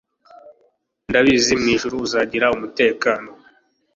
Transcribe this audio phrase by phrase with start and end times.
[1.09, 3.29] ndabizi mwijuru, uzagira umutekano